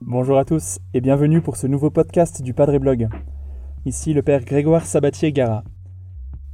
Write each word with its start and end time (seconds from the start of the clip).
Bonjour 0.00 0.38
à 0.38 0.44
tous 0.44 0.78
et 0.94 1.00
bienvenue 1.00 1.40
pour 1.40 1.56
ce 1.56 1.66
nouveau 1.66 1.90
podcast 1.90 2.42
du 2.42 2.54
Padre 2.54 2.78
Blog. 2.78 3.08
Ici 3.84 4.14
le 4.14 4.22
Père 4.22 4.44
Grégoire 4.44 4.86
Sabatier-Gara. 4.86 5.64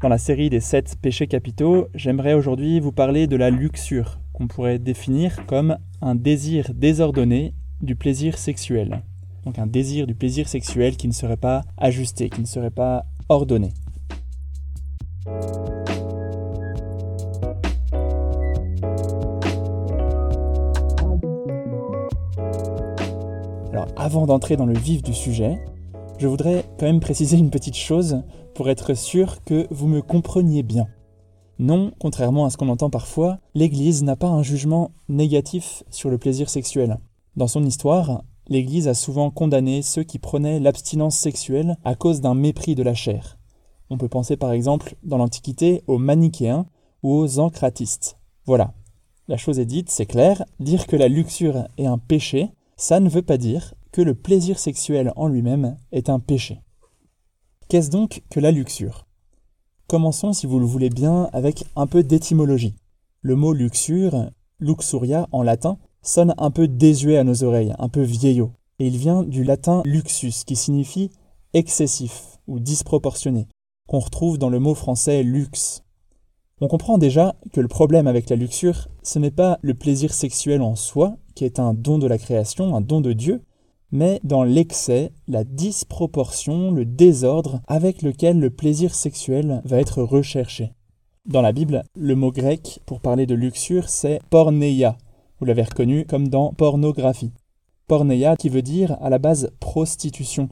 Dans 0.01 0.09
la 0.09 0.19
série 0.19 0.51
des 0.51 0.61
7 0.61 0.97
péchés 1.01 1.27
capitaux, 1.27 1.89
j'aimerais 1.95 2.35
aujourd'hui 2.35 2.81
vous 2.81 2.93
parler 2.93 3.27
de 3.27 3.37
la 3.37 3.51
luxure, 3.51 4.19
qu'on 4.33 4.49
pourrait 4.49 4.79
définir 4.79 5.45
comme 5.47 5.77
un 6.01 6.15
désir 6.15 6.73
désordonné 6.75 7.55
du 7.83 7.97
plaisir 7.97 8.39
sexuel. 8.39 9.03
Donc 9.45 9.59
un 9.59 9.67
désir 9.67 10.07
du 10.07 10.15
plaisir 10.15 10.49
sexuel 10.49 10.97
qui 10.97 11.09
ne 11.09 11.13
serait 11.13 11.37
pas 11.37 11.63
ajusté, 11.77 12.31
qui 12.31 12.41
ne 12.41 12.47
serait 12.47 12.71
pas 12.71 13.05
ordonné. 13.29 13.75
Avant 24.03 24.27
d'entrer 24.27 24.57
dans 24.57 24.67
le 24.67 24.77
vif 24.77 25.01
du 25.01 25.15
sujet, 25.15 25.65
je 26.19 26.27
voudrais 26.27 26.65
quand 26.77 26.87
même 26.87 26.99
préciser 26.99 27.37
une 27.37 27.51
petite 27.51 27.77
chose 27.77 28.25
pour 28.53 28.69
être 28.69 28.95
sûr 28.95 29.45
que 29.45 29.69
vous 29.71 29.87
me 29.87 30.03
compreniez 30.03 30.65
bien. 30.65 30.89
Non, 31.61 31.93
contrairement 32.01 32.45
à 32.45 32.51
ce 32.51 32.57
qu'on 32.57 32.69
entend 32.69 32.91
parfois, 32.91 33.39
l'Église 33.55 34.03
n'a 34.03 34.17
pas 34.17 34.27
un 34.27 34.43
jugement 34.43 34.91
négatif 35.09 35.85
sur 35.89 36.11
le 36.11 36.19
plaisir 36.19 36.51
sexuel. 36.51 36.99
Dans 37.37 37.47
son 37.47 37.65
histoire, 37.65 38.25
l'Église 38.49 38.89
a 38.89 38.95
souvent 38.95 39.31
condamné 39.31 39.83
ceux 39.83 40.03
qui 40.03 40.19
prenaient 40.19 40.59
l'abstinence 40.59 41.17
sexuelle 41.17 41.77
à 41.85 41.95
cause 41.95 42.21
d'un 42.21 42.35
mépris 42.35 42.75
de 42.75 42.83
la 42.83 42.95
chair. 42.95 43.39
On 43.89 43.99
peut 43.99 44.09
penser 44.09 44.37
par 44.37 44.51
exemple 44.51 44.97
dans 45.05 45.19
l'Antiquité 45.19 45.85
aux 45.87 45.99
manichéens 45.99 46.67
ou 47.05 47.15
aux 47.15 47.39
encratistes. 47.39 48.19
Voilà. 48.47 48.75
La 49.29 49.37
chose 49.37 49.61
est 49.61 49.65
dite, 49.65 49.91
c'est 49.91 50.07
clair, 50.07 50.45
dire 50.59 50.89
que 50.89 50.97
la 50.97 51.07
luxure 51.07 51.69
est 51.79 51.87
un 51.87 51.99
péché, 51.99 52.51
ça 52.77 52.99
ne 52.99 53.09
veut 53.09 53.23
pas 53.23 53.39
dire 53.39 53.75
que 53.93 54.03
le 54.03 54.15
plaisir 54.15 54.59
sexuel 54.59 55.13
en 55.17 55.29
lui-même 55.29 55.77
est 55.93 56.09
un 56.09 56.19
péché. 56.19 56.61
Qu'est-ce 57.69 57.91
donc 57.91 58.23
que 58.31 58.41
la 58.41 58.51
luxure? 58.51 59.07
Commençons, 59.87 60.33
si 60.33 60.47
vous 60.47 60.59
le 60.59 60.65
voulez 60.65 60.89
bien, 60.89 61.29
avec 61.33 61.65
un 61.77 61.87
peu 61.87 62.03
d'étymologie. 62.03 62.75
Le 63.21 63.37
mot 63.37 63.53
luxure, 63.53 64.31
luxuria 64.59 65.29
en 65.33 65.43
latin, 65.43 65.79
sonne 66.03 66.35
un 66.39 66.51
peu 66.51 66.67
désuet 66.67 67.19
à 67.19 67.25
nos 67.25 67.45
oreilles, 67.45 67.75
un 67.79 67.89
peu 67.89 68.03
vieillot, 68.03 68.53
et 68.79 68.87
il 68.87 68.97
vient 68.97 69.23
du 69.23 69.45
latin 69.45 69.83
luxus, 69.85 70.45
qui 70.47 70.57
signifie 70.57 71.11
excessif 71.53 72.39
ou 72.47 72.59
disproportionné, 72.59 73.47
qu'on 73.87 74.01
retrouve 74.01 74.39
dans 74.39 74.49
le 74.49 74.59
mot 74.59 74.75
français 74.75 75.23
luxe. 75.23 75.83
On 76.61 76.69
comprend 76.69 76.97
déjà 76.97 77.37
que 77.53 77.61
le 77.61 77.69
problème 77.69 78.07
avec 78.07 78.31
la 78.31 78.37
luxure, 78.37 78.89
ce 79.03 79.19
n'est 79.19 79.31
pas 79.31 79.59
le 79.63 79.75
plaisir 79.75 80.15
sexuel 80.15 80.63
en 80.63 80.77
soi, 80.77 81.17
qui 81.35 81.45
est 81.45 81.59
un 81.59 81.75
don 81.75 81.99
de 81.99 82.07
la 82.07 82.19
création, 82.19 82.75
un 82.75 82.81
don 82.81 83.01
de 83.01 83.13
Dieu, 83.13 83.43
mais 83.93 84.21
dans 84.25 84.43
l'excès, 84.43 85.13
la 85.29 85.45
disproportion, 85.45 86.71
le 86.71 86.87
désordre 86.87 87.61
avec 87.69 88.03
lequel 88.03 88.41
le 88.41 88.51
plaisir 88.51 88.95
sexuel 88.95 89.61
va 89.65 89.79
être 89.79 90.03
recherché. 90.03 90.73
Dans 91.27 91.43
la 91.43 91.53
Bible, 91.53 91.85
le 91.95 92.17
mot 92.17 92.33
grec 92.33 92.81
pour 92.87 93.01
parler 93.01 93.27
de 93.27 93.35
luxure, 93.35 93.89
c'est 93.89 94.21
porneia. 94.31 94.97
Vous 95.39 95.45
l'avez 95.45 95.63
reconnu 95.63 96.05
comme 96.07 96.29
dans 96.29 96.53
pornographie. 96.53 97.33
Porneia 97.87 98.37
qui 98.37 98.49
veut 98.49 98.63
dire 98.63 98.97
à 99.01 99.11
la 99.11 99.19
base 99.19 99.53
prostitution. 99.61 100.49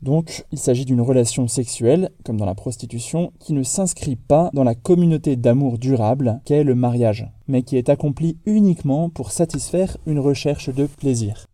Donc, 0.00 0.44
il 0.50 0.58
s'agit 0.58 0.84
d'une 0.84 1.00
relation 1.00 1.46
sexuelle, 1.46 2.10
comme 2.24 2.36
dans 2.36 2.46
la 2.46 2.54
prostitution, 2.54 3.32
qui 3.38 3.52
ne 3.52 3.62
s'inscrit 3.62 4.16
pas 4.16 4.50
dans 4.52 4.64
la 4.64 4.74
communauté 4.74 5.36
d'amour 5.36 5.78
durable 5.78 6.40
qu'est 6.44 6.64
le 6.64 6.74
mariage, 6.74 7.28
mais 7.46 7.62
qui 7.62 7.76
est 7.76 7.88
accomplie 7.88 8.38
uniquement 8.44 9.10
pour 9.10 9.30
satisfaire 9.30 9.96
une 10.06 10.18
recherche 10.18 10.70
de 10.70 10.86
plaisir. 10.86 11.46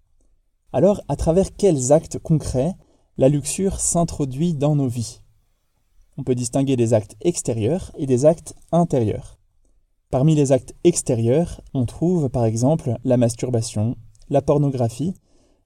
Alors, 0.70 1.00
à 1.08 1.16
travers 1.16 1.56
quels 1.56 1.92
actes 1.92 2.18
concrets 2.18 2.74
la 3.16 3.30
luxure 3.30 3.80
s'introduit 3.80 4.52
dans 4.52 4.76
nos 4.76 4.86
vies? 4.86 5.22
On 6.18 6.24
peut 6.24 6.34
distinguer 6.34 6.76
des 6.76 6.92
actes 6.92 7.16
extérieurs 7.22 7.90
et 7.96 8.04
des 8.04 8.26
actes 8.26 8.54
intérieurs. 8.70 9.38
Parmi 10.10 10.34
les 10.34 10.52
actes 10.52 10.74
extérieurs, 10.84 11.62
on 11.72 11.86
trouve 11.86 12.28
par 12.28 12.44
exemple 12.44 12.98
la 13.04 13.16
masturbation, 13.16 13.96
la 14.28 14.42
pornographie, 14.42 15.14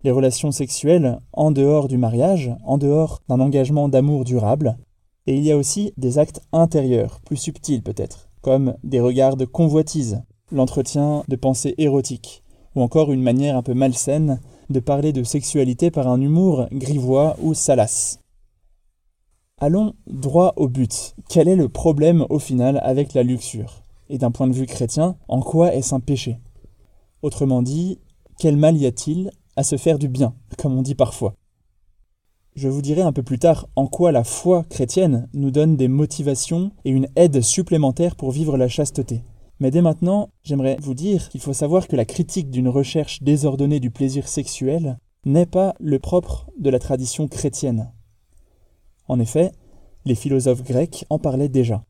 les 0.04 0.12
relations 0.12 0.52
sexuelles 0.52 1.18
en 1.32 1.50
dehors 1.50 1.88
du 1.88 1.98
mariage, 1.98 2.52
en 2.64 2.78
dehors 2.78 3.22
d'un 3.28 3.40
engagement 3.40 3.88
d'amour 3.88 4.22
durable, 4.22 4.76
et 5.26 5.36
il 5.36 5.42
y 5.42 5.50
a 5.50 5.56
aussi 5.56 5.92
des 5.96 6.18
actes 6.18 6.42
intérieurs, 6.52 7.20
plus 7.22 7.36
subtils 7.36 7.82
peut-être, 7.82 8.28
comme 8.40 8.76
des 8.84 9.00
regards 9.00 9.36
de 9.36 9.46
convoitise, 9.46 10.22
l'entretien 10.52 11.24
de 11.26 11.36
pensées 11.36 11.74
érotiques, 11.78 12.44
ou 12.76 12.82
encore 12.82 13.12
une 13.12 13.22
manière 13.22 13.56
un 13.56 13.62
peu 13.62 13.74
malsaine 13.74 14.40
de 14.72 14.80
parler 14.80 15.12
de 15.12 15.22
sexualité 15.22 15.90
par 15.90 16.08
un 16.08 16.20
humour 16.20 16.66
grivois 16.72 17.36
ou 17.40 17.54
salace. 17.54 18.18
Allons 19.60 19.94
droit 20.08 20.54
au 20.56 20.66
but. 20.66 21.14
Quel 21.28 21.46
est 21.46 21.56
le 21.56 21.68
problème 21.68 22.26
au 22.30 22.40
final 22.40 22.80
avec 22.82 23.14
la 23.14 23.22
luxure? 23.22 23.84
Et 24.08 24.18
d'un 24.18 24.32
point 24.32 24.48
de 24.48 24.54
vue 24.54 24.66
chrétien, 24.66 25.16
en 25.28 25.40
quoi 25.40 25.72
est-ce 25.72 25.94
un 25.94 26.00
péché? 26.00 26.40
Autrement 27.22 27.62
dit, 27.62 28.00
quel 28.38 28.56
mal 28.56 28.76
y 28.76 28.86
a-t-il 28.86 29.30
à 29.54 29.62
se 29.62 29.76
faire 29.76 29.98
du 29.98 30.08
bien, 30.08 30.34
comme 30.58 30.76
on 30.76 30.82
dit 30.82 30.96
parfois? 30.96 31.34
Je 32.54 32.68
vous 32.68 32.82
dirai 32.82 33.02
un 33.02 33.12
peu 33.12 33.22
plus 33.22 33.38
tard 33.38 33.68
en 33.76 33.86
quoi 33.86 34.12
la 34.12 34.24
foi 34.24 34.64
chrétienne 34.68 35.28
nous 35.32 35.50
donne 35.50 35.76
des 35.76 35.88
motivations 35.88 36.72
et 36.84 36.90
une 36.90 37.08
aide 37.16 37.40
supplémentaire 37.40 38.16
pour 38.16 38.30
vivre 38.30 38.58
la 38.58 38.68
chasteté. 38.68 39.22
Mais 39.62 39.70
dès 39.70 39.80
maintenant, 39.80 40.30
j'aimerais 40.42 40.76
vous 40.80 40.92
dire 40.92 41.28
qu'il 41.28 41.40
faut 41.40 41.52
savoir 41.52 41.86
que 41.86 41.94
la 41.94 42.04
critique 42.04 42.50
d'une 42.50 42.66
recherche 42.66 43.22
désordonnée 43.22 43.78
du 43.78 43.92
plaisir 43.92 44.26
sexuel 44.26 44.98
n'est 45.24 45.46
pas 45.46 45.76
le 45.78 46.00
propre 46.00 46.50
de 46.58 46.68
la 46.68 46.80
tradition 46.80 47.28
chrétienne. 47.28 47.92
En 49.06 49.20
effet, 49.20 49.52
les 50.04 50.16
philosophes 50.16 50.64
grecs 50.64 51.04
en 51.10 51.20
parlaient 51.20 51.48
déjà. 51.48 51.84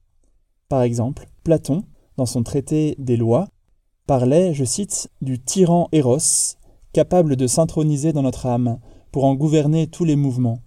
Par 0.69 0.83
exemple, 0.83 1.29
Platon, 1.45 1.85
dans 2.19 2.27
son 2.27 2.43
traité 2.43 2.95
des 2.99 3.17
lois, 3.17 3.49
parlait, 4.07 4.53
je 4.53 4.65
cite, 4.67 5.09
du 5.23 5.41
tyran 5.41 5.89
Eros, 5.93 6.59
capable 6.93 7.37
de 7.37 7.47
s'introniser 7.47 8.13
dans 8.13 8.21
notre 8.21 8.45
âme, 8.45 8.81
pour 9.13 9.25
en 9.25 9.35
gouverner 9.35 9.87
tous 9.87 10.05
les 10.05 10.17
mouvements. 10.17 10.59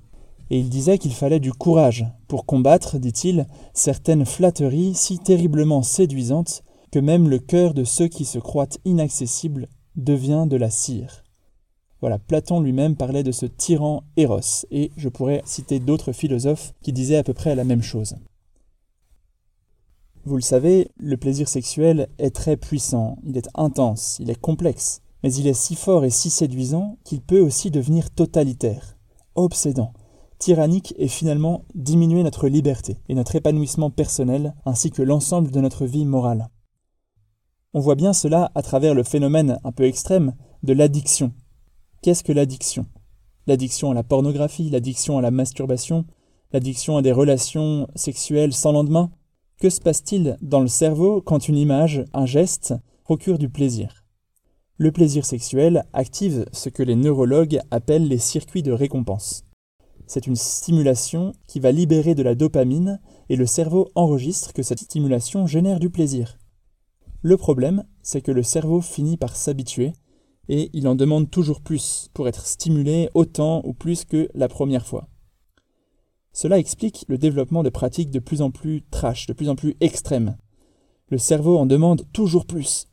Et 0.49 0.57
il 0.57 0.69
disait 0.69 0.97
qu'il 0.97 1.13
fallait 1.13 1.39
du 1.39 1.53
courage 1.53 2.07
pour 2.27 2.47
combattre, 2.47 2.97
dit-il, 2.97 3.45
certaines 3.75 4.25
flatteries 4.25 4.95
si 4.95 5.19
terriblement 5.19 5.83
séduisantes 5.83 6.63
même 6.99 7.29
le 7.29 7.39
cœur 7.39 7.73
de 7.73 7.83
ceux 7.83 8.07
qui 8.07 8.25
se 8.25 8.39
croient 8.39 8.67
inaccessibles 8.85 9.67
devient 9.95 10.45
de 10.47 10.57
la 10.57 10.69
cire. 10.69 11.23
Voilà, 12.01 12.19
Platon 12.19 12.59
lui-même 12.59 12.95
parlait 12.95 13.23
de 13.23 13.31
ce 13.31 13.45
tyran 13.45 14.03
Eros, 14.17 14.65
et 14.69 14.91
je 14.97 15.09
pourrais 15.09 15.41
citer 15.45 15.79
d'autres 15.79 16.11
philosophes 16.11 16.73
qui 16.81 16.93
disaient 16.93 17.17
à 17.17 17.23
peu 17.23 17.33
près 17.33 17.55
la 17.55 17.63
même 17.63 17.81
chose. 17.81 18.15
Vous 20.25 20.35
le 20.35 20.41
savez, 20.41 20.89
le 20.97 21.17
plaisir 21.17 21.47
sexuel 21.47 22.09
est 22.17 22.35
très 22.35 22.57
puissant, 22.57 23.17
il 23.23 23.37
est 23.37 23.49
intense, 23.53 24.17
il 24.19 24.29
est 24.29 24.39
complexe, 24.39 25.01
mais 25.23 25.33
il 25.33 25.47
est 25.47 25.53
si 25.53 25.75
fort 25.75 26.03
et 26.03 26.09
si 26.09 26.29
séduisant 26.29 26.97
qu'il 27.03 27.21
peut 27.21 27.41
aussi 27.41 27.71
devenir 27.71 28.09
totalitaire, 28.09 28.97
obsédant, 29.35 29.93
tyrannique 30.37 30.93
et 30.97 31.07
finalement 31.07 31.63
diminuer 31.75 32.23
notre 32.23 32.47
liberté 32.47 32.97
et 33.07 33.15
notre 33.15 33.35
épanouissement 33.35 33.89
personnel 33.89 34.53
ainsi 34.65 34.91
que 34.91 35.01
l'ensemble 35.01 35.51
de 35.51 35.61
notre 35.61 35.85
vie 35.85 36.05
morale. 36.05 36.49
On 37.77 37.81
voit 37.81 37.95
bien 37.95 38.13
cela 38.13 38.53
à 38.55 38.61
travers 38.61 38.93
le 38.93 39.03
phénomène 39.03 39.59
un 39.65 39.73
peu 39.73 39.83
extrême 39.83 40.33
de 40.63 40.71
l'addiction. 40.71 41.33
Qu'est-ce 42.01 42.23
que 42.23 42.31
l'addiction? 42.31 42.85
L'addiction 43.47 43.91
à 43.91 43.93
la 43.93 44.01
pornographie, 44.01 44.69
l'addiction 44.69 45.17
à 45.17 45.21
la 45.21 45.29
masturbation, 45.29 46.05
l'addiction 46.53 46.95
à 46.95 47.01
des 47.01 47.11
relations 47.11 47.89
sexuelles 47.93 48.53
sans 48.53 48.71
lendemain? 48.71 49.11
Que 49.59 49.69
se 49.69 49.81
passe-t-il 49.81 50.37
dans 50.41 50.61
le 50.61 50.69
cerveau 50.69 51.21
quand 51.21 51.49
une 51.49 51.57
image, 51.57 52.05
un 52.13 52.25
geste, 52.25 52.73
procure 53.03 53.37
du 53.37 53.49
plaisir? 53.49 54.05
Le 54.77 54.93
plaisir 54.93 55.25
sexuel 55.25 55.83
active 55.91 56.45
ce 56.53 56.69
que 56.69 56.81
les 56.81 56.95
neurologues 56.95 57.59
appellent 57.71 58.07
les 58.07 58.19
circuits 58.19 58.63
de 58.63 58.71
récompense. 58.71 59.43
C'est 60.07 60.27
une 60.27 60.37
stimulation 60.37 61.33
qui 61.45 61.59
va 61.59 61.73
libérer 61.73 62.15
de 62.15 62.23
la 62.23 62.35
dopamine 62.35 63.01
et 63.27 63.35
le 63.35 63.45
cerveau 63.45 63.89
enregistre 63.95 64.53
que 64.53 64.63
cette 64.63 64.79
stimulation 64.79 65.45
génère 65.45 65.81
du 65.81 65.89
plaisir. 65.89 66.37
Le 67.25 67.37
problème, 67.37 67.85
c'est 68.03 68.21
que 68.21 68.31
le 68.31 68.43
cerveau 68.43 68.81
finit 68.81 69.17
par 69.17 69.35
s'habituer 69.35 69.93
et 70.47 70.69
il 70.73 70.87
en 70.87 70.93
demande 70.93 71.31
toujours 71.31 71.59
plus 71.59 72.11
pour 72.13 72.27
être 72.27 72.45
stimulé 72.45 73.09
autant 73.15 73.63
ou 73.65 73.73
plus 73.73 74.05
que 74.05 74.29
la 74.35 74.47
première 74.47 74.85
fois. 74.85 75.07
Cela 76.33 76.59
explique 76.59 77.03
le 77.07 77.17
développement 77.17 77.63
de 77.63 77.69
pratiques 77.69 78.11
de 78.11 78.19
plus 78.19 78.43
en 78.43 78.51
plus 78.51 78.83
trash, 78.91 79.25
de 79.25 79.33
plus 79.33 79.49
en 79.49 79.55
plus 79.55 79.75
extrêmes. 79.81 80.37
Le 81.09 81.17
cerveau 81.17 81.57
en 81.57 81.65
demande 81.65 82.03
toujours 82.13 82.45
plus. 82.45 82.89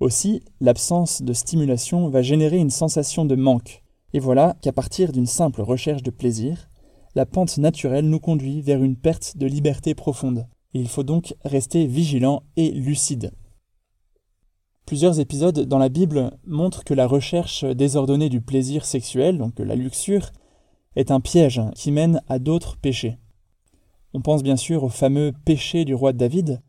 Aussi, 0.00 0.42
l'absence 0.60 1.22
de 1.22 1.34
stimulation 1.34 2.08
va 2.08 2.20
générer 2.20 2.58
une 2.58 2.70
sensation 2.70 3.24
de 3.24 3.36
manque. 3.36 3.84
Et 4.12 4.18
voilà 4.18 4.56
qu'à 4.60 4.72
partir 4.72 5.12
d'une 5.12 5.26
simple 5.26 5.62
recherche 5.62 6.02
de 6.02 6.10
plaisir, 6.10 6.68
la 7.14 7.26
pente 7.26 7.58
naturelle 7.58 8.08
nous 8.08 8.18
conduit 8.18 8.60
vers 8.60 8.82
une 8.82 8.96
perte 8.96 9.36
de 9.36 9.46
liberté 9.46 9.94
profonde, 9.94 10.48
il 10.80 10.88
faut 10.88 11.02
donc 11.02 11.34
rester 11.44 11.86
vigilant 11.86 12.42
et 12.56 12.70
lucide. 12.72 13.32
Plusieurs 14.86 15.18
épisodes 15.18 15.60
dans 15.60 15.78
la 15.78 15.88
Bible 15.88 16.36
montrent 16.46 16.84
que 16.84 16.92
la 16.92 17.06
recherche 17.06 17.64
désordonnée 17.64 18.28
du 18.28 18.40
plaisir 18.40 18.84
sexuel, 18.84 19.38
donc 19.38 19.58
la 19.58 19.76
luxure, 19.76 20.30
est 20.96 21.10
un 21.10 21.20
piège 21.20 21.62
qui 21.74 21.90
mène 21.90 22.20
à 22.28 22.38
d'autres 22.38 22.76
péchés. 22.76 23.18
On 24.12 24.20
pense 24.20 24.42
bien 24.42 24.56
sûr 24.56 24.84
au 24.84 24.88
fameux 24.88 25.32
péché 25.44 25.84
du 25.84 25.94
roi 25.94 26.12
David, 26.12 26.60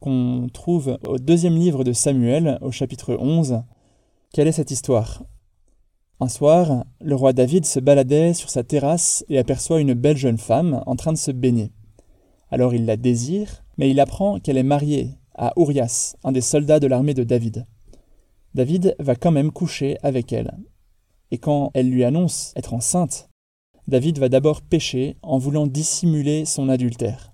qu'on 0.00 0.48
trouve 0.52 0.98
au 1.06 1.18
deuxième 1.18 1.56
livre 1.56 1.84
de 1.84 1.92
Samuel, 1.92 2.58
au 2.62 2.70
chapitre 2.70 3.16
11. 3.20 3.62
Quelle 4.32 4.48
est 4.48 4.52
cette 4.52 4.70
histoire? 4.70 5.24
Un 6.20 6.28
soir, 6.28 6.84
le 7.00 7.14
roi 7.14 7.32
David 7.32 7.64
se 7.66 7.78
baladait 7.80 8.34
sur 8.34 8.50
sa 8.50 8.64
terrasse 8.64 9.24
et 9.28 9.38
aperçoit 9.38 9.80
une 9.80 9.94
belle 9.94 10.16
jeune 10.16 10.38
femme 10.38 10.82
en 10.86 10.96
train 10.96 11.12
de 11.12 11.18
se 11.18 11.30
baigner. 11.30 11.70
Alors 12.50 12.74
il 12.74 12.86
la 12.86 12.96
désire, 12.96 13.64
mais 13.76 13.90
il 13.90 14.00
apprend 14.00 14.38
qu'elle 14.38 14.56
est 14.56 14.62
mariée 14.62 15.10
à 15.34 15.52
Urias, 15.56 16.16
un 16.24 16.32
des 16.32 16.40
soldats 16.40 16.80
de 16.80 16.86
l'armée 16.86 17.14
de 17.14 17.24
David. 17.24 17.66
David 18.54 18.96
va 18.98 19.14
quand 19.14 19.30
même 19.30 19.52
coucher 19.52 19.98
avec 20.02 20.32
elle. 20.32 20.56
Et 21.30 21.38
quand 21.38 21.70
elle 21.74 21.90
lui 21.90 22.04
annonce 22.04 22.52
être 22.56 22.74
enceinte, 22.74 23.28
David 23.86 24.18
va 24.18 24.28
d'abord 24.28 24.62
pécher 24.62 25.16
en 25.22 25.38
voulant 25.38 25.66
dissimuler 25.66 26.44
son 26.44 26.68
adultère. 26.68 27.32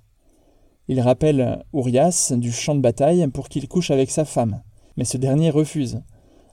Il 0.88 1.00
rappelle 1.00 1.64
Urias 1.72 2.32
du 2.36 2.52
champ 2.52 2.74
de 2.74 2.80
bataille 2.80 3.26
pour 3.28 3.48
qu'il 3.48 3.68
couche 3.68 3.90
avec 3.90 4.10
sa 4.10 4.24
femme, 4.24 4.62
mais 4.96 5.04
ce 5.04 5.16
dernier 5.16 5.50
refuse. 5.50 6.02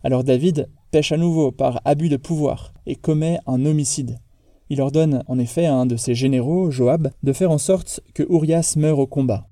Alors 0.03 0.23
David 0.23 0.69
pêche 0.91 1.11
à 1.11 1.17
nouveau 1.17 1.51
par 1.51 1.81
abus 1.85 2.09
de 2.09 2.17
pouvoir 2.17 2.73
et 2.85 2.95
commet 2.95 3.39
un 3.45 3.65
homicide. 3.65 4.19
Il 4.71 4.79
ordonne 4.79 5.21
en 5.27 5.37
effet 5.37 5.65
à 5.65 5.75
un 5.75 5.85
de 5.85 5.97
ses 5.97 6.15
généraux, 6.15 6.71
Joab, 6.71 7.09
de 7.23 7.33
faire 7.33 7.51
en 7.51 7.57
sorte 7.57 7.99
que 8.13 8.23
Urias 8.23 8.75
meure 8.77 8.99
au 8.99 9.05
combat. 9.05 9.49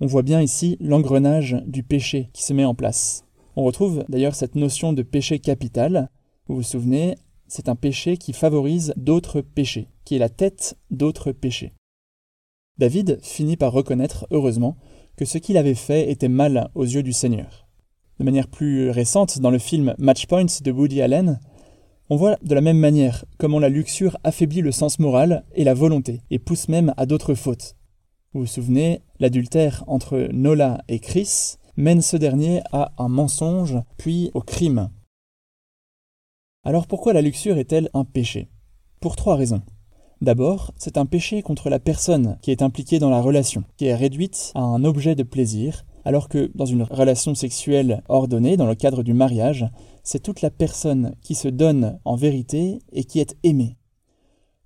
On 0.00 0.06
voit 0.06 0.20
bien 0.20 0.42
ici 0.42 0.76
l'engrenage 0.80 1.56
du 1.66 1.82
péché 1.82 2.28
qui 2.34 2.42
se 2.42 2.52
met 2.52 2.66
en 2.66 2.74
place. 2.74 3.24
On 3.56 3.64
retrouve 3.64 4.04
d'ailleurs 4.10 4.34
cette 4.34 4.54
notion 4.54 4.92
de 4.92 5.00
péché 5.00 5.38
capital. 5.38 6.10
Vous 6.46 6.56
vous 6.56 6.62
souvenez, 6.62 7.14
c'est 7.48 7.70
un 7.70 7.74
péché 7.74 8.18
qui 8.18 8.34
favorise 8.34 8.92
d'autres 8.98 9.40
péchés, 9.40 9.88
qui 10.04 10.16
est 10.16 10.18
la 10.18 10.28
tête 10.28 10.76
d'autres 10.90 11.32
péchés. 11.32 11.72
David 12.76 13.20
finit 13.22 13.56
par 13.56 13.72
reconnaître, 13.72 14.26
heureusement, 14.30 14.76
que 15.16 15.24
ce 15.24 15.38
qu'il 15.38 15.56
avait 15.56 15.74
fait 15.74 16.10
était 16.10 16.28
mal 16.28 16.68
aux 16.74 16.84
yeux 16.84 17.02
du 17.02 17.14
Seigneur. 17.14 17.66
De 18.18 18.24
manière 18.24 18.48
plus 18.48 18.90
récente, 18.90 19.40
dans 19.40 19.50
le 19.50 19.58
film 19.58 19.94
Matchpoint 19.96 20.44
de 20.62 20.70
Woody 20.70 21.00
Allen, 21.00 21.40
on 22.10 22.16
voit 22.16 22.36
de 22.42 22.54
la 22.54 22.60
même 22.60 22.78
manière 22.78 23.24
comment 23.38 23.58
la 23.58 23.68
luxure 23.68 24.18
affaiblit 24.24 24.60
le 24.60 24.72
sens 24.72 24.98
moral 24.98 25.44
et 25.54 25.64
la 25.64 25.74
volonté, 25.74 26.20
et 26.30 26.38
pousse 26.38 26.68
même 26.68 26.92
à 26.96 27.06
d'autres 27.06 27.34
fautes. 27.34 27.76
Vous 28.32 28.40
vous 28.40 28.46
souvenez, 28.46 29.00
l'adultère 29.20 29.84
entre 29.86 30.28
Nola 30.32 30.82
et 30.88 30.98
Chris 30.98 31.56
mène 31.76 32.02
ce 32.02 32.16
dernier 32.16 32.60
à 32.72 32.92
un 32.98 33.08
mensonge, 33.08 33.78
puis 33.96 34.30
au 34.34 34.40
crime. 34.40 34.90
Alors 36.64 36.86
pourquoi 36.86 37.12
la 37.12 37.22
luxure 37.22 37.58
est-elle 37.58 37.90
un 37.94 38.04
péché? 38.04 38.48
Pour 39.00 39.16
trois 39.16 39.36
raisons. 39.36 39.62
D'abord, 40.20 40.72
c'est 40.78 40.96
un 40.96 41.06
péché 41.06 41.42
contre 41.42 41.68
la 41.68 41.78
personne 41.78 42.38
qui 42.40 42.50
est 42.50 42.62
impliquée 42.62 42.98
dans 42.98 43.10
la 43.10 43.20
relation, 43.20 43.64
qui 43.76 43.86
est 43.86 43.94
réduite 43.94 44.52
à 44.54 44.60
un 44.60 44.84
objet 44.84 45.14
de 45.14 45.22
plaisir, 45.22 45.84
alors 46.04 46.28
que 46.28 46.50
dans 46.54 46.66
une 46.66 46.82
relation 46.82 47.34
sexuelle 47.34 48.02
ordonnée, 48.08 48.56
dans 48.56 48.66
le 48.66 48.74
cadre 48.74 49.02
du 49.02 49.14
mariage, 49.14 49.66
c'est 50.02 50.22
toute 50.22 50.42
la 50.42 50.50
personne 50.50 51.14
qui 51.22 51.34
se 51.34 51.48
donne 51.48 51.98
en 52.04 52.16
vérité 52.16 52.80
et 52.92 53.04
qui 53.04 53.20
est 53.20 53.36
aimée. 53.42 53.76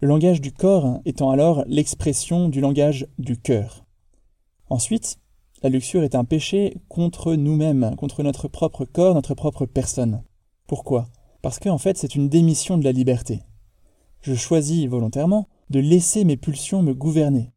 Le 0.00 0.08
langage 0.08 0.40
du 0.40 0.52
corps 0.52 1.00
étant 1.04 1.30
alors 1.30 1.64
l'expression 1.66 2.48
du 2.48 2.60
langage 2.60 3.06
du 3.18 3.36
cœur. 3.36 3.84
Ensuite, 4.68 5.18
la 5.62 5.70
luxure 5.70 6.04
est 6.04 6.14
un 6.14 6.24
péché 6.24 6.76
contre 6.88 7.34
nous-mêmes, 7.34 7.94
contre 7.96 8.22
notre 8.22 8.48
propre 8.48 8.84
corps, 8.84 9.14
notre 9.14 9.34
propre 9.34 9.66
personne. 9.66 10.22
Pourquoi? 10.66 11.08
Parce 11.42 11.58
qu'en 11.58 11.78
fait, 11.78 11.96
c'est 11.96 12.14
une 12.14 12.28
démission 12.28 12.78
de 12.78 12.84
la 12.84 12.92
liberté 12.92 13.42
je 14.22 14.34
choisis 14.34 14.86
volontairement 14.86 15.48
de 15.70 15.80
laisser 15.80 16.24
mes 16.24 16.36
pulsions 16.36 16.82
me 16.82 16.94
gouverner. 16.94 17.52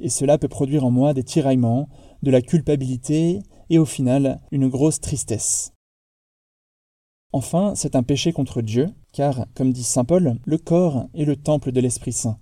Et 0.00 0.08
cela 0.08 0.38
peut 0.38 0.48
produire 0.48 0.84
en 0.84 0.90
moi 0.90 1.12
des 1.12 1.24
tiraillements, 1.24 1.88
de 2.22 2.30
la 2.30 2.42
culpabilité 2.42 3.40
et 3.70 3.78
au 3.78 3.84
final 3.84 4.40
une 4.50 4.68
grosse 4.68 5.00
tristesse. 5.00 5.72
Enfin, 7.32 7.74
c'est 7.74 7.94
un 7.94 8.02
péché 8.02 8.32
contre 8.32 8.62
Dieu, 8.62 8.88
car, 9.12 9.46
comme 9.54 9.72
dit 9.72 9.84
Saint 9.84 10.04
Paul, 10.04 10.38
le 10.44 10.58
corps 10.58 11.08
est 11.14 11.26
le 11.26 11.36
temple 11.36 11.72
de 11.72 11.80
l'Esprit 11.80 12.12
Saint. 12.12 12.38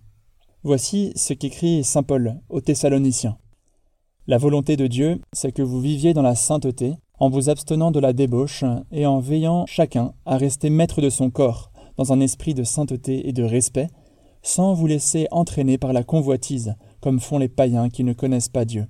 Voici 0.63 1.13
ce 1.17 1.33
qu'écrit 1.33 1.83
Saint 1.83 2.05
Paul 2.05 2.41
aux 2.49 2.61
Thessaloniciens. 2.61 3.37
La 4.29 4.39
volonté 4.39 4.77
de 4.77 4.87
Dieu, 4.87 5.21
c'est 5.33 5.53
que 5.53 5.63
vous 5.63 5.81
viviez 5.81 6.15
dans 6.15 6.23
la 6.23 6.35
sainteté, 6.35 6.95
en 7.19 7.31
vous 7.31 7.51
abstenant 7.51 7.91
de 7.91 8.01
la 8.01 8.13
débauche 8.13 8.65
et 8.93 9.07
en 9.07 9.21
veillant 9.21 9.65
chacun 9.67 10.13
à 10.25 10.37
rester 10.37 10.71
maître 10.71 11.01
de 11.01 11.11
son 11.11 11.31
corps, 11.31 11.73
dans 11.97 12.13
un 12.13 12.21
esprit 12.21 12.55
de 12.55 12.65
sainteté 12.65 13.29
et 13.29 13.33
de 13.33 13.43
respect, 13.43 13.89
sans 14.43 14.75
vous 14.75 14.87
laisser 14.87 15.27
entraîner 15.31 15.79
par 15.79 15.93
la 15.93 16.05
convoitise, 16.05 16.75
comme 17.01 17.21
font 17.21 17.39
les 17.39 17.49
païens 17.49 17.89
qui 17.89 18.05
ne 18.05 18.13
connaissent 18.13 18.49
pas 18.49 18.65
Dieu. 18.65 18.87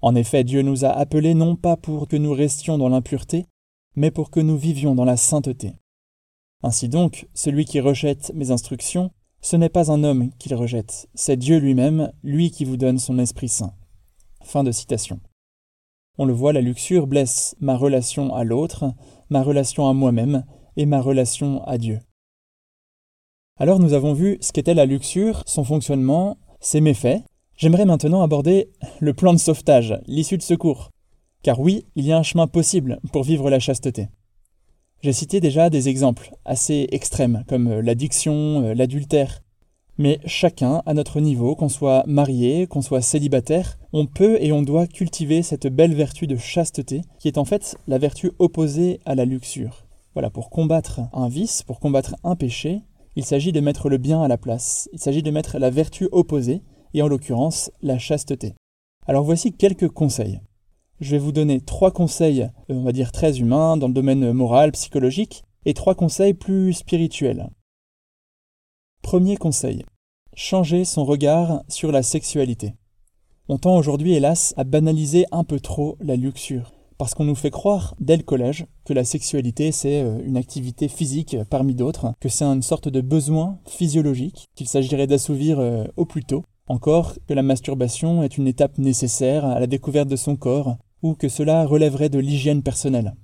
En 0.00 0.14
effet, 0.14 0.44
Dieu 0.44 0.62
nous 0.62 0.84
a 0.84 0.90
appelés 0.90 1.34
non 1.34 1.56
pas 1.56 1.76
pour 1.76 2.08
que 2.08 2.16
nous 2.16 2.32
restions 2.32 2.78
dans 2.78 2.88
l'impureté, 2.88 3.46
mais 3.96 4.10
pour 4.10 4.30
que 4.30 4.40
nous 4.40 4.56
vivions 4.56 4.94
dans 4.94 5.04
la 5.04 5.16
sainteté. 5.16 5.74
Ainsi 6.62 6.88
donc, 6.88 7.28
celui 7.34 7.64
qui 7.64 7.80
rejette 7.80 8.32
mes 8.34 8.50
instructions, 8.50 9.10
ce 9.40 9.56
n'est 9.56 9.68
pas 9.68 9.90
un 9.90 10.02
homme 10.04 10.30
qu'il 10.38 10.54
rejette, 10.54 11.08
c'est 11.14 11.36
Dieu 11.36 11.58
lui-même, 11.58 12.12
lui 12.22 12.50
qui 12.50 12.64
vous 12.64 12.76
donne 12.76 12.98
son 12.98 13.18
Esprit 13.18 13.48
Saint. 13.48 13.74
Fin 14.42 14.64
de 14.64 14.72
citation. 14.72 15.20
On 16.16 16.24
le 16.24 16.32
voit, 16.32 16.52
la 16.52 16.60
luxure 16.60 17.06
blesse 17.06 17.54
ma 17.60 17.76
relation 17.76 18.34
à 18.34 18.42
l'autre, 18.42 18.92
ma 19.30 19.42
relation 19.42 19.88
à 19.88 19.94
moi-même 19.94 20.44
et 20.76 20.86
ma 20.86 21.00
relation 21.00 21.62
à 21.64 21.78
Dieu. 21.78 22.00
Alors 23.56 23.78
nous 23.78 23.92
avons 23.92 24.12
vu 24.12 24.38
ce 24.40 24.52
qu'était 24.52 24.74
la 24.74 24.86
luxure, 24.86 25.42
son 25.46 25.64
fonctionnement, 25.64 26.38
ses 26.60 26.80
méfaits. 26.80 27.22
J'aimerais 27.58 27.86
maintenant 27.86 28.22
aborder 28.22 28.70
le 29.00 29.12
plan 29.14 29.32
de 29.32 29.38
sauvetage, 29.38 29.98
l'issue 30.06 30.38
de 30.38 30.42
secours. 30.42 30.90
Car 31.42 31.58
oui, 31.58 31.86
il 31.96 32.04
y 32.04 32.12
a 32.12 32.16
un 32.16 32.22
chemin 32.22 32.46
possible 32.46 33.00
pour 33.12 33.24
vivre 33.24 33.50
la 33.50 33.58
chasteté. 33.58 34.10
J'ai 35.02 35.12
cité 35.12 35.40
déjà 35.40 35.68
des 35.68 35.88
exemples 35.88 36.30
assez 36.44 36.86
extrêmes, 36.92 37.42
comme 37.48 37.80
l'addiction, 37.80 38.62
euh, 38.62 38.74
l'adultère. 38.74 39.42
Mais 39.96 40.20
chacun, 40.24 40.84
à 40.86 40.94
notre 40.94 41.18
niveau, 41.18 41.56
qu'on 41.56 41.68
soit 41.68 42.04
marié, 42.06 42.68
qu'on 42.68 42.80
soit 42.80 43.00
célibataire, 43.02 43.76
on 43.92 44.06
peut 44.06 44.40
et 44.40 44.52
on 44.52 44.62
doit 44.62 44.86
cultiver 44.86 45.42
cette 45.42 45.66
belle 45.66 45.94
vertu 45.94 46.28
de 46.28 46.36
chasteté, 46.36 47.02
qui 47.18 47.26
est 47.26 47.38
en 47.38 47.44
fait 47.44 47.76
la 47.88 47.98
vertu 47.98 48.30
opposée 48.38 49.00
à 49.04 49.16
la 49.16 49.24
luxure. 49.24 49.84
Voilà, 50.14 50.30
pour 50.30 50.50
combattre 50.50 51.00
un 51.12 51.28
vice, 51.28 51.64
pour 51.64 51.80
combattre 51.80 52.14
un 52.22 52.36
péché, 52.36 52.82
il 53.16 53.24
s'agit 53.24 53.50
de 53.50 53.58
mettre 53.58 53.88
le 53.88 53.98
bien 53.98 54.22
à 54.22 54.28
la 54.28 54.38
place, 54.38 54.88
il 54.92 55.00
s'agit 55.00 55.24
de 55.24 55.32
mettre 55.32 55.58
la 55.58 55.70
vertu 55.70 56.08
opposée, 56.12 56.62
et 56.94 57.02
en 57.02 57.08
l'occurrence 57.08 57.70
la 57.82 57.98
chasteté. 57.98 58.54
Alors 59.06 59.24
voici 59.24 59.52
quelques 59.52 59.88
conseils. 59.88 60.40
Je 61.00 61.12
vais 61.12 61.18
vous 61.18 61.32
donner 61.32 61.60
trois 61.60 61.90
conseils, 61.90 62.42
euh, 62.42 62.74
on 62.74 62.82
va 62.82 62.92
dire 62.92 63.12
très 63.12 63.38
humains, 63.38 63.76
dans 63.76 63.88
le 63.88 63.94
domaine 63.94 64.32
moral, 64.32 64.72
psychologique, 64.72 65.44
et 65.64 65.74
trois 65.74 65.94
conseils 65.94 66.34
plus 66.34 66.72
spirituels. 66.72 67.48
Premier 69.02 69.36
conseil. 69.36 69.84
Changer 70.34 70.84
son 70.84 71.04
regard 71.04 71.62
sur 71.68 71.92
la 71.92 72.02
sexualité. 72.02 72.74
On 73.48 73.58
tend 73.58 73.76
aujourd'hui, 73.76 74.14
hélas, 74.14 74.54
à 74.56 74.64
banaliser 74.64 75.26
un 75.32 75.44
peu 75.44 75.60
trop 75.60 75.96
la 76.00 76.16
luxure 76.16 76.72
parce 76.98 77.14
qu'on 77.14 77.24
nous 77.24 77.36
fait 77.36 77.52
croire 77.52 77.94
dès 78.00 78.16
le 78.16 78.24
collège 78.24 78.66
que 78.84 78.92
la 78.92 79.04
sexualité 79.04 79.72
c'est 79.72 80.02
euh, 80.02 80.18
une 80.24 80.36
activité 80.36 80.88
physique 80.88 81.36
parmi 81.48 81.74
d'autres, 81.74 82.12
que 82.20 82.28
c'est 82.28 82.44
une 82.44 82.62
sorte 82.62 82.88
de 82.88 83.00
besoin 83.00 83.58
physiologique 83.66 84.48
qu'il 84.56 84.68
s'agirait 84.68 85.06
d'assouvir 85.06 85.60
euh, 85.60 85.84
au 85.96 86.04
plus 86.04 86.24
tôt, 86.24 86.44
encore 86.68 87.14
que 87.26 87.34
la 87.34 87.42
masturbation 87.42 88.22
est 88.22 88.38
une 88.38 88.46
étape 88.46 88.78
nécessaire 88.78 89.44
à 89.44 89.60
la 89.60 89.66
découverte 89.66 90.08
de 90.08 90.16
son 90.16 90.36
corps, 90.36 90.76
ou 91.02 91.14
que 91.14 91.28
cela 91.28 91.64
relèverait 91.64 92.08
de 92.08 92.18
l'hygiène 92.18 92.62
personnelle. 92.62 93.14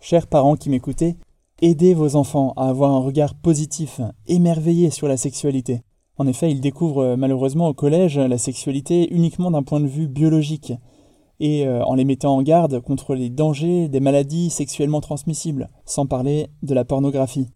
Chers 0.00 0.26
parents 0.26 0.56
qui 0.56 0.70
m'écoutez, 0.70 1.16
aidez 1.60 1.94
vos 1.94 2.16
enfants 2.16 2.54
à 2.56 2.68
avoir 2.68 2.90
un 2.90 3.00
regard 3.00 3.34
positif, 3.34 4.00
émerveillé 4.26 4.90
sur 4.90 5.08
la 5.08 5.16
sexualité. 5.16 5.82
En 6.18 6.26
effet, 6.26 6.50
ils 6.50 6.60
découvrent 6.60 7.16
malheureusement 7.16 7.68
au 7.68 7.74
collège 7.74 8.18
la 8.18 8.38
sexualité 8.38 9.12
uniquement 9.14 9.50
d'un 9.50 9.62
point 9.62 9.80
de 9.80 9.86
vue 9.86 10.08
biologique, 10.08 10.72
et 11.40 11.66
euh, 11.66 11.84
en 11.84 11.94
les 11.94 12.04
mettant 12.04 12.36
en 12.36 12.42
garde 12.42 12.80
contre 12.80 13.14
les 13.14 13.28
dangers 13.28 13.88
des 13.88 14.00
maladies 14.00 14.50
sexuellement 14.50 15.00
transmissibles, 15.00 15.70
sans 15.84 16.06
parler 16.06 16.46
de 16.62 16.74
la 16.74 16.84
pornographie. 16.84 17.48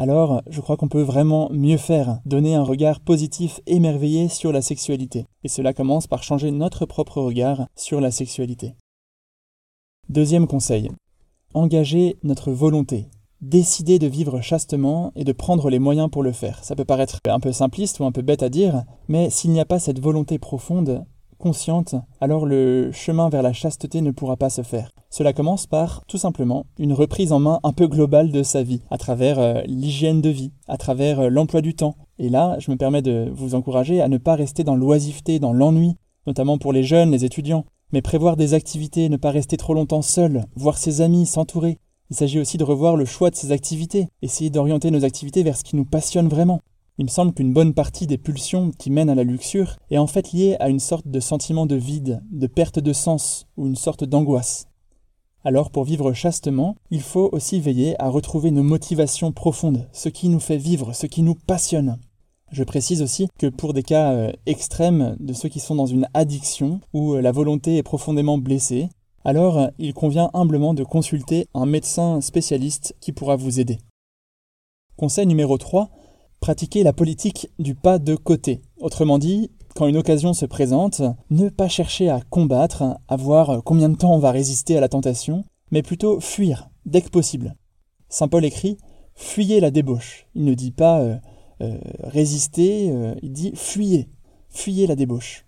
Alors, 0.00 0.42
je 0.48 0.60
crois 0.60 0.76
qu'on 0.76 0.86
peut 0.86 1.02
vraiment 1.02 1.50
mieux 1.50 1.76
faire, 1.76 2.20
donner 2.24 2.54
un 2.54 2.62
regard 2.62 3.00
positif 3.00 3.60
émerveillé 3.66 4.28
sur 4.28 4.52
la 4.52 4.62
sexualité. 4.62 5.26
Et 5.42 5.48
cela 5.48 5.74
commence 5.74 6.06
par 6.06 6.22
changer 6.22 6.52
notre 6.52 6.86
propre 6.86 7.20
regard 7.20 7.66
sur 7.74 8.00
la 8.00 8.12
sexualité. 8.12 8.76
Deuxième 10.08 10.46
conseil. 10.46 10.92
Engager 11.52 12.16
notre 12.22 12.52
volonté. 12.52 13.08
Décider 13.40 13.98
de 13.98 14.06
vivre 14.06 14.40
chastement 14.40 15.10
et 15.16 15.24
de 15.24 15.32
prendre 15.32 15.68
les 15.68 15.80
moyens 15.80 16.08
pour 16.10 16.22
le 16.22 16.32
faire. 16.32 16.62
Ça 16.62 16.76
peut 16.76 16.84
paraître 16.84 17.18
un 17.26 17.40
peu 17.40 17.50
simpliste 17.50 17.98
ou 17.98 18.04
un 18.04 18.12
peu 18.12 18.22
bête 18.22 18.44
à 18.44 18.50
dire, 18.50 18.84
mais 19.08 19.30
s'il 19.30 19.50
n'y 19.50 19.60
a 19.60 19.64
pas 19.64 19.80
cette 19.80 20.00
volonté 20.00 20.38
profonde, 20.38 21.04
consciente, 21.38 21.94
alors 22.20 22.44
le 22.44 22.90
chemin 22.92 23.28
vers 23.28 23.42
la 23.42 23.52
chasteté 23.52 24.00
ne 24.00 24.10
pourra 24.10 24.36
pas 24.36 24.50
se 24.50 24.62
faire. 24.62 24.90
Cela 25.10 25.32
commence 25.32 25.66
par, 25.66 26.04
tout 26.06 26.18
simplement, 26.18 26.66
une 26.78 26.92
reprise 26.92 27.32
en 27.32 27.38
main 27.38 27.60
un 27.62 27.72
peu 27.72 27.86
globale 27.86 28.30
de 28.30 28.42
sa 28.42 28.62
vie, 28.62 28.82
à 28.90 28.98
travers 28.98 29.38
euh, 29.38 29.62
l'hygiène 29.66 30.20
de 30.20 30.28
vie, 30.28 30.52
à 30.66 30.76
travers 30.76 31.20
euh, 31.20 31.28
l'emploi 31.28 31.62
du 31.62 31.74
temps. 31.74 31.96
Et 32.18 32.28
là, 32.28 32.56
je 32.58 32.70
me 32.70 32.76
permets 32.76 33.02
de 33.02 33.30
vous 33.32 33.54
encourager 33.54 34.02
à 34.02 34.08
ne 34.08 34.18
pas 34.18 34.34
rester 34.34 34.64
dans 34.64 34.76
l'oisiveté, 34.76 35.38
dans 35.38 35.52
l'ennui, 35.52 35.96
notamment 36.26 36.58
pour 36.58 36.72
les 36.72 36.82
jeunes, 36.82 37.10
les 37.10 37.24
étudiants, 37.24 37.64
mais 37.92 38.02
prévoir 38.02 38.36
des 38.36 38.52
activités, 38.52 39.08
ne 39.08 39.16
pas 39.16 39.30
rester 39.30 39.56
trop 39.56 39.72
longtemps 39.72 40.02
seul, 40.02 40.44
voir 40.56 40.76
ses 40.76 41.00
amis, 41.00 41.24
s'entourer. 41.24 41.78
Il 42.10 42.16
s'agit 42.16 42.40
aussi 42.40 42.58
de 42.58 42.64
revoir 42.64 42.96
le 42.96 43.04
choix 43.04 43.30
de 43.30 43.36
ses 43.36 43.52
activités, 43.52 44.08
essayer 44.22 44.50
d'orienter 44.50 44.90
nos 44.90 45.04
activités 45.04 45.42
vers 45.42 45.56
ce 45.56 45.64
qui 45.64 45.76
nous 45.76 45.84
passionne 45.84 46.28
vraiment. 46.28 46.60
Il 47.00 47.04
me 47.04 47.10
semble 47.10 47.32
qu'une 47.32 47.52
bonne 47.52 47.74
partie 47.74 48.08
des 48.08 48.18
pulsions 48.18 48.72
qui 48.76 48.90
mènent 48.90 49.08
à 49.08 49.14
la 49.14 49.22
luxure 49.22 49.76
est 49.88 49.98
en 49.98 50.08
fait 50.08 50.32
liée 50.32 50.56
à 50.58 50.68
une 50.68 50.80
sorte 50.80 51.06
de 51.06 51.20
sentiment 51.20 51.64
de 51.64 51.76
vide, 51.76 52.20
de 52.32 52.48
perte 52.48 52.80
de 52.80 52.92
sens 52.92 53.46
ou 53.56 53.68
une 53.68 53.76
sorte 53.76 54.02
d'angoisse. 54.02 54.66
Alors 55.44 55.70
pour 55.70 55.84
vivre 55.84 56.12
chastement, 56.12 56.74
il 56.90 57.00
faut 57.00 57.28
aussi 57.30 57.60
veiller 57.60 57.94
à 58.02 58.08
retrouver 58.08 58.50
nos 58.50 58.64
motivations 58.64 59.30
profondes, 59.30 59.88
ce 59.92 60.08
qui 60.08 60.28
nous 60.28 60.40
fait 60.40 60.56
vivre, 60.56 60.92
ce 60.92 61.06
qui 61.06 61.22
nous 61.22 61.36
passionne. 61.36 61.98
Je 62.50 62.64
précise 62.64 63.00
aussi 63.00 63.28
que 63.38 63.46
pour 63.46 63.74
des 63.74 63.84
cas 63.84 64.12
euh, 64.14 64.32
extrêmes 64.46 65.16
de 65.20 65.32
ceux 65.34 65.48
qui 65.48 65.60
sont 65.60 65.76
dans 65.76 65.86
une 65.86 66.08
addiction 66.14 66.80
où 66.92 67.14
euh, 67.14 67.20
la 67.20 67.30
volonté 67.30 67.76
est 67.76 67.84
profondément 67.84 68.38
blessée, 68.38 68.88
alors 69.24 69.58
euh, 69.58 69.68
il 69.78 69.94
convient 69.94 70.30
humblement 70.34 70.74
de 70.74 70.82
consulter 70.82 71.46
un 71.54 71.66
médecin 71.66 72.20
spécialiste 72.20 72.96
qui 73.00 73.12
pourra 73.12 73.36
vous 73.36 73.60
aider. 73.60 73.78
Conseil 74.96 75.26
numéro 75.26 75.58
3, 75.58 75.90
pratiquer 76.40 76.82
la 76.82 76.92
politique 76.92 77.48
du 77.58 77.74
pas 77.74 77.98
de 77.98 78.14
côté. 78.14 78.62
Autrement 78.80 79.18
dit, 79.18 79.50
quand 79.74 79.86
une 79.86 79.96
occasion 79.96 80.32
se 80.32 80.46
présente, 80.46 81.02
ne 81.30 81.48
pas 81.48 81.68
chercher 81.68 82.08
à 82.08 82.20
combattre, 82.30 82.98
à 83.08 83.16
voir 83.16 83.62
combien 83.64 83.88
de 83.88 83.96
temps 83.96 84.14
on 84.14 84.18
va 84.18 84.30
résister 84.30 84.76
à 84.76 84.80
la 84.80 84.88
tentation, 84.88 85.44
mais 85.70 85.82
plutôt 85.82 86.20
fuir, 86.20 86.70
dès 86.86 87.02
que 87.02 87.10
possible. 87.10 87.54
Saint 88.08 88.28
Paul 88.28 88.44
écrit 88.44 88.78
Fuyez 89.14 89.58
la 89.58 89.72
débauche. 89.72 90.26
Il 90.36 90.44
ne 90.44 90.54
dit 90.54 90.70
pas 90.70 91.00
euh, 91.00 91.16
euh, 91.60 91.76
résister, 92.04 92.88
euh, 92.90 93.16
il 93.20 93.32
dit 93.32 93.50
fuyez, 93.54 94.08
fuyez 94.48 94.86
la 94.86 94.94
débauche. 94.94 95.44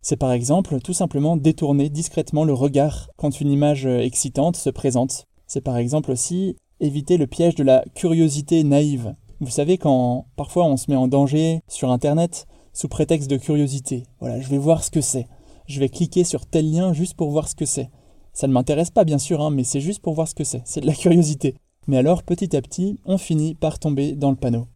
C'est 0.00 0.16
par 0.16 0.32
exemple 0.32 0.80
tout 0.80 0.94
simplement 0.94 1.36
détourner 1.36 1.90
discrètement 1.90 2.44
le 2.44 2.54
regard 2.54 3.10
quand 3.16 3.40
une 3.40 3.50
image 3.50 3.84
excitante 3.84 4.56
se 4.56 4.70
présente. 4.70 5.26
C'est 5.46 5.60
par 5.60 5.76
exemple 5.76 6.10
aussi 6.10 6.56
éviter 6.80 7.18
le 7.18 7.26
piège 7.26 7.54
de 7.54 7.64
la 7.64 7.84
curiosité 7.94 8.64
naïve. 8.64 9.14
Vous 9.40 9.50
savez 9.50 9.76
quand 9.76 10.26
parfois 10.36 10.64
on 10.64 10.78
se 10.78 10.90
met 10.90 10.96
en 10.96 11.08
danger 11.08 11.60
sur 11.68 11.90
Internet, 11.90 12.46
sous 12.72 12.88
prétexte 12.88 13.28
de 13.28 13.36
curiosité. 13.36 14.04
Voilà, 14.18 14.40
je 14.40 14.48
vais 14.48 14.58
voir 14.58 14.82
ce 14.82 14.90
que 14.90 15.00
c'est. 15.02 15.26
Je 15.66 15.78
vais 15.78 15.88
cliquer 15.88 16.24
sur 16.24 16.46
tel 16.46 16.70
lien 16.70 16.92
juste 16.92 17.14
pour 17.14 17.30
voir 17.30 17.48
ce 17.48 17.54
que 17.54 17.66
c'est. 17.66 17.90
Ça 18.32 18.46
ne 18.46 18.52
m'intéresse 18.52 18.90
pas 18.90 19.04
bien 19.04 19.18
sûr, 19.18 19.42
hein, 19.42 19.50
mais 19.50 19.64
c'est 19.64 19.80
juste 19.80 20.00
pour 20.00 20.14
voir 20.14 20.28
ce 20.28 20.34
que 20.34 20.44
c'est. 20.44 20.62
C'est 20.64 20.80
de 20.80 20.86
la 20.86 20.94
curiosité. 20.94 21.56
Mais 21.86 21.98
alors 21.98 22.22
petit 22.22 22.56
à 22.56 22.62
petit, 22.62 22.98
on 23.04 23.18
finit 23.18 23.54
par 23.54 23.78
tomber 23.78 24.14
dans 24.14 24.30
le 24.30 24.36
panneau. 24.36 24.68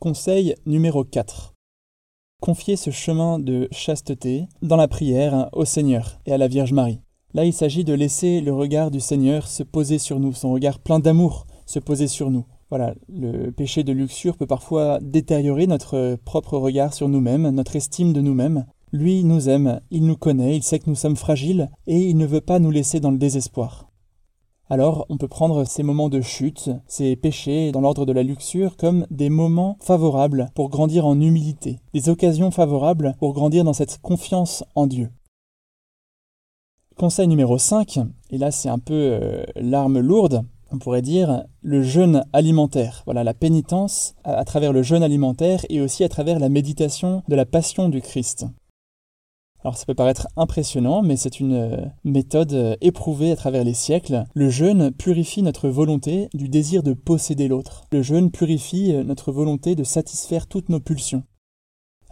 Conseil 0.00 0.56
numéro 0.66 1.04
4. 1.04 1.54
Confiez 2.40 2.76
ce 2.76 2.90
chemin 2.90 3.38
de 3.38 3.68
chasteté 3.70 4.46
dans 4.62 4.76
la 4.76 4.88
prière 4.88 5.48
au 5.52 5.64
Seigneur 5.64 6.18
et 6.26 6.32
à 6.32 6.38
la 6.38 6.48
Vierge 6.48 6.72
Marie. 6.72 7.00
Là, 7.34 7.44
il 7.44 7.52
s'agit 7.52 7.84
de 7.84 7.94
laisser 7.94 8.40
le 8.40 8.52
regard 8.52 8.90
du 8.90 9.00
Seigneur 9.00 9.46
se 9.46 9.62
poser 9.62 9.98
sur 9.98 10.20
nous, 10.20 10.32
son 10.32 10.52
regard 10.52 10.78
plein 10.78 10.98
d'amour 10.98 11.46
se 11.66 11.78
poser 11.78 12.08
sur 12.08 12.30
nous. 12.30 12.44
Voilà, 12.70 12.94
le 13.08 13.50
péché 13.50 13.84
de 13.84 13.92
luxure 13.92 14.36
peut 14.36 14.46
parfois 14.46 14.98
détériorer 15.00 15.66
notre 15.66 16.16
propre 16.24 16.58
regard 16.58 16.94
sur 16.94 17.08
nous-mêmes, 17.08 17.50
notre 17.50 17.76
estime 17.76 18.12
de 18.12 18.20
nous-mêmes. 18.20 18.66
Lui 18.92 19.24
nous 19.24 19.48
aime, 19.48 19.80
il 19.90 20.06
nous 20.06 20.16
connaît, 20.16 20.56
il 20.56 20.62
sait 20.62 20.78
que 20.78 20.88
nous 20.88 20.96
sommes 20.96 21.16
fragiles, 21.16 21.68
et 21.86 22.00
il 22.00 22.16
ne 22.16 22.26
veut 22.26 22.40
pas 22.40 22.58
nous 22.58 22.70
laisser 22.70 23.00
dans 23.00 23.10
le 23.10 23.18
désespoir. 23.18 23.90
Alors 24.70 25.04
on 25.10 25.18
peut 25.18 25.28
prendre 25.28 25.64
ces 25.64 25.82
moments 25.82 26.08
de 26.08 26.22
chute, 26.22 26.70
ces 26.86 27.16
péchés 27.16 27.70
dans 27.70 27.82
l'ordre 27.82 28.06
de 28.06 28.12
la 28.12 28.22
luxure, 28.22 28.76
comme 28.76 29.06
des 29.10 29.28
moments 29.28 29.76
favorables 29.80 30.48
pour 30.54 30.70
grandir 30.70 31.06
en 31.06 31.20
humilité, 31.20 31.80
des 31.92 32.08
occasions 32.08 32.50
favorables 32.50 33.14
pour 33.18 33.34
grandir 33.34 33.64
dans 33.64 33.74
cette 33.74 33.98
confiance 34.00 34.64
en 34.74 34.86
Dieu. 34.86 35.10
Conseil 36.96 37.28
numéro 37.28 37.58
5, 37.58 38.00
et 38.30 38.38
là 38.38 38.50
c'est 38.50 38.70
un 38.70 38.78
peu 38.78 38.94
euh, 38.94 39.44
l'arme 39.56 39.98
lourde, 39.98 40.44
on 40.74 40.78
pourrait 40.78 41.02
dire, 41.02 41.44
le 41.62 41.82
jeûne 41.82 42.24
alimentaire. 42.32 43.02
Voilà, 43.04 43.22
la 43.22 43.32
pénitence 43.32 44.14
à, 44.24 44.44
travers 44.44 44.72
le 44.72 44.82
jeûne 44.82 45.04
alimentaire 45.04 45.64
et 45.68 45.80
aussi 45.80 46.02
à 46.02 46.08
travers 46.08 46.40
la 46.40 46.48
méditation 46.48 47.22
de 47.28 47.36
la 47.36 47.46
passion 47.46 47.88
du 47.88 48.00
Christ. 48.00 48.46
Alors 49.62 49.78
ça 49.78 49.86
peut 49.86 49.94
paraître 49.94 50.26
impressionnant, 50.36 51.02
mais 51.02 51.16
c'est 51.16 51.40
une 51.40 51.54
euh, 51.54 51.86
méthode 52.02 52.52
euh, 52.52 52.76
éprouvée 52.82 53.30
à 53.30 53.36
travers 53.36 53.64
les 53.64 53.72
siècles. 53.72 54.24
Le 54.34 54.50
jeûne 54.50 54.90
purifie 54.90 55.42
notre 55.42 55.68
volonté 55.70 56.28
du 56.34 56.50
désir 56.50 56.82
de 56.82 56.92
posséder 56.92 57.48
l'autre. 57.48 57.84
Le 57.90 58.02
jeûne 58.02 58.30
purifie 58.30 58.92
euh, 58.92 59.04
notre 59.04 59.32
volonté 59.32 59.74
de 59.74 59.84
satisfaire 59.84 60.48
toutes 60.48 60.68
nos 60.68 60.80
pulsions. 60.80 61.22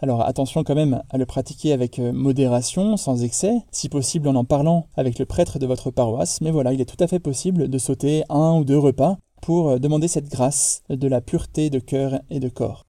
Alors 0.03 0.27
attention 0.27 0.65
quand 0.65 0.75
même 0.75 1.01
à 1.11 1.17
le 1.17 1.25
pratiquer 1.25 1.71
avec 1.71 1.97
euh, 1.97 2.11
modération, 2.11 2.97
sans 2.97 3.23
excès, 3.23 3.61
si 3.71 3.87
possible 3.87 4.27
en 4.27 4.35
en 4.35 4.43
parlant 4.43 4.87
avec 4.97 5.17
le 5.17 5.25
prêtre 5.25 5.59
de 5.59 5.65
votre 5.65 5.91
paroisse, 5.91 6.41
mais 6.41 6.51
voilà, 6.51 6.73
il 6.73 6.81
est 6.81 6.85
tout 6.85 7.01
à 7.01 7.07
fait 7.07 7.21
possible 7.21 7.69
de 7.69 7.77
sauter 7.77 8.25
un 8.27 8.57
ou 8.57 8.65
deux 8.65 8.77
repas 8.77 9.17
pour 9.41 9.69
euh, 9.69 9.79
demander 9.79 10.09
cette 10.09 10.29
grâce 10.29 10.83
de 10.89 11.07
la 11.07 11.21
pureté 11.21 11.69
de 11.69 11.79
cœur 11.79 12.19
et 12.29 12.41
de 12.41 12.49
corps. 12.49 12.83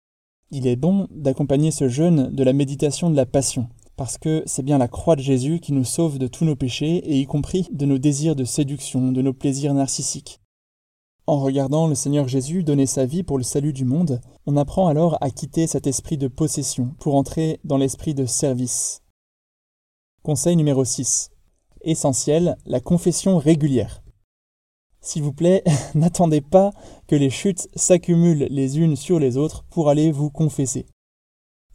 Il 0.50 0.66
est 0.66 0.74
bon 0.74 1.06
d'accompagner 1.12 1.70
ce 1.70 1.88
jeûne 1.88 2.30
de 2.32 2.42
la 2.42 2.52
méditation 2.52 3.10
de 3.10 3.16
la 3.16 3.26
passion, 3.26 3.68
parce 3.94 4.18
que 4.18 4.42
c'est 4.44 4.64
bien 4.64 4.78
la 4.78 4.88
croix 4.88 5.14
de 5.14 5.20
Jésus 5.20 5.60
qui 5.60 5.72
nous 5.72 5.84
sauve 5.84 6.18
de 6.18 6.26
tous 6.26 6.44
nos 6.44 6.56
péchés, 6.56 6.96
et 6.96 7.20
y 7.20 7.26
compris 7.26 7.68
de 7.72 7.86
nos 7.86 7.98
désirs 7.98 8.34
de 8.34 8.44
séduction, 8.44 9.12
de 9.12 9.22
nos 9.22 9.32
plaisirs 9.32 9.74
narcissiques. 9.74 10.40
En 11.26 11.40
regardant 11.40 11.86
le 11.86 11.94
Seigneur 11.94 12.28
Jésus 12.28 12.64
donner 12.64 12.84
sa 12.84 13.06
vie 13.06 13.22
pour 13.22 13.38
le 13.38 13.44
salut 13.44 13.72
du 13.72 13.86
monde, 13.86 14.20
on 14.46 14.58
apprend 14.58 14.88
alors 14.88 15.16
à 15.22 15.30
quitter 15.30 15.66
cet 15.66 15.86
esprit 15.86 16.18
de 16.18 16.28
possession 16.28 16.94
pour 16.98 17.14
entrer 17.14 17.60
dans 17.64 17.78
l'esprit 17.78 18.14
de 18.14 18.26
service. 18.26 19.00
Conseil 20.22 20.54
numéro 20.54 20.84
6. 20.84 21.30
Essentiel, 21.80 22.56
la 22.66 22.80
confession 22.80 23.38
régulière. 23.38 24.02
S'il 25.00 25.22
vous 25.22 25.32
plaît, 25.32 25.64
n'attendez 25.94 26.42
pas 26.42 26.72
que 27.06 27.16
les 27.16 27.30
chutes 27.30 27.68
s'accumulent 27.74 28.46
les 28.50 28.78
unes 28.78 28.96
sur 28.96 29.18
les 29.18 29.38
autres 29.38 29.64
pour 29.70 29.88
aller 29.88 30.12
vous 30.12 30.28
confesser. 30.28 30.84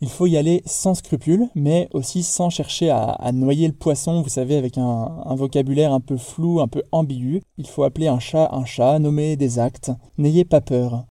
Il 0.01 0.09
faut 0.09 0.27
y 0.27 0.37
aller 0.37 0.61
sans 0.65 0.93
scrupule, 0.93 1.49
mais 1.55 1.89
aussi 1.93 2.23
sans 2.23 2.49
chercher 2.49 2.89
à, 2.89 3.31
noyer 3.33 3.67
le 3.67 3.73
poisson, 3.73 4.21
vous 4.21 4.29
savez, 4.29 4.55
avec 4.55 4.77
un, 4.77 5.35
vocabulaire 5.35 5.91
un 5.91 5.99
peu 5.99 6.15
flou, 6.15 6.61
un 6.61 6.69
peu 6.69 6.83
ambigu. 6.93 7.41
Il 7.57 7.67
faut 7.67 7.83
appeler 7.83 8.07
un 8.07 8.19
chat 8.19 8.49
un 8.53 8.63
chat, 8.63 8.99
nommer 8.99 9.35
des 9.35 9.59
actes. 9.59 9.91
N'ayez 10.17 10.45
pas 10.45 10.61
peur. 10.61 11.05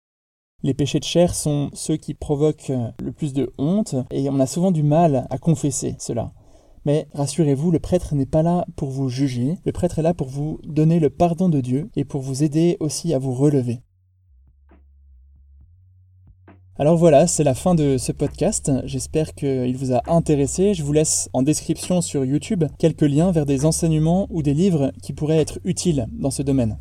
Les 0.62 0.76
péchés 0.76 1.00
de 1.00 1.04
chair 1.04 1.34
sont 1.34 1.70
ceux 1.74 1.98
qui 1.98 2.14
provoquent 2.14 2.72
le 3.02 3.12
plus 3.12 3.34
de 3.34 3.54
honte, 3.58 3.96
et 4.12 4.30
on 4.30 4.40
a 4.40 4.48
souvent 4.48 4.72
du 4.72 4.84
mal 4.84 5.26
à 5.32 5.38
confesser 5.40 5.96
cela. 6.00 6.32
Mais 6.86 7.08
rassurez-vous, 7.14 7.72
le 7.72 7.80
prêtre 7.80 8.14
n'est 8.14 8.28
pas 8.28 8.44
là 8.44 8.66
pour 8.76 8.90
vous 8.90 9.10
juger, 9.10 9.58
le 9.66 9.72
prêtre 9.72 9.98
est 9.98 10.04
là 10.04 10.14
pour 10.14 10.28
vous 10.28 10.60
donner 10.64 11.00
le 11.00 11.10
pardon 11.10 11.50
de 11.50 11.60
Dieu 11.60 11.90
et 11.96 12.06
pour 12.06 12.22
vous 12.22 12.44
aider 12.44 12.78
aussi 12.80 13.16
à 13.16 13.20
vous 13.20 13.34
relever. 13.34 13.82
Alors 16.78 16.98
voilà, 16.98 17.26
c'est 17.26 17.46
la 17.46 17.54
fin 17.54 17.74
de 17.74 17.98
ce 17.98 18.12
podcast. 18.12 18.70
J'espère 18.84 19.34
qu'il 19.34 19.78
vous 19.78 19.94
a 19.94 20.02
intéressé. 20.08 20.74
Je 20.74 20.84
vous 20.84 20.92
laisse 20.92 21.30
en 21.32 21.42
description 21.42 22.02
sur 22.02 22.26
YouTube 22.26 22.66
quelques 22.78 23.04
liens 23.04 23.32
vers 23.32 23.46
des 23.46 23.66
enseignements 23.66 24.28
ou 24.30 24.44
des 24.44 24.54
livres 24.54 24.92
qui 25.02 25.14
pourraient 25.14 25.40
être 25.40 25.60
utiles 25.64 26.08
dans 26.12 26.32
ce 26.32 26.42
domaine. 26.42 26.78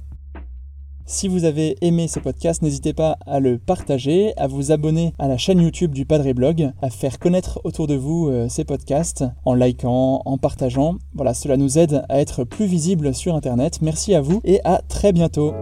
Si 1.07 1.29
vous 1.29 1.45
avez 1.45 1.77
aimé 1.81 2.09
ce 2.09 2.19
podcast, 2.19 2.61
n'hésitez 2.63 2.93
pas 2.93 3.19
à 3.27 3.39
le 3.39 3.59
partager, 3.59 4.37
à 4.37 4.49
vous 4.49 4.73
abonner 4.73 5.13
à 5.21 5.29
la 5.29 5.37
chaîne 5.37 5.61
YouTube 5.61 5.93
du 5.93 6.07
Padre 6.07 6.33
Blog, 6.33 6.73
à 6.83 6.91
faire 6.91 7.21
connaître 7.21 7.61
autour 7.63 7.87
de 7.87 7.95
vous 7.95 8.29
euh, 8.29 8.49
ces 8.49 8.65
podcasts 8.65 9.25
en 9.45 9.55
likant, 9.55 10.23
en 10.25 10.39
partageant. 10.39 10.97
Voilà, 11.15 11.35
cela 11.35 11.57
nous 11.57 11.79
aide 11.79 12.03
à 12.09 12.21
être 12.21 12.43
plus 12.43 12.67
visibles 12.67 13.15
sur 13.15 13.37
Internet. 13.37 13.81
Merci 13.81 14.15
à 14.15 14.23
vous 14.23 14.41
et 14.45 14.61
à 14.65 14.81
très 14.89 15.13
bientôt. 15.13 15.53